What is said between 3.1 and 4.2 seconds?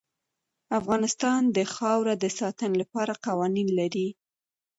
قوانین لري.